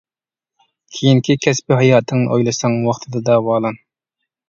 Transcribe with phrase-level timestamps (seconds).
[0.95, 3.83] كېيىنىكى كەسپى ھاياتىڭنى ئويلىساڭ، ۋاقتىدا داۋالان.